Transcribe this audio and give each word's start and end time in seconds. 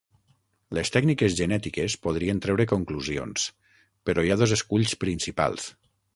Les 0.77 0.89
tècniques 0.95 1.35
genètiques 1.41 1.97
podrien 2.07 2.41
treure 2.47 2.67
conclusions 2.73 3.45
però 4.09 4.27
hi 4.29 4.35
ha 4.37 4.41
dos 4.45 4.57
esculls 4.59 4.97
principals. 5.07 5.71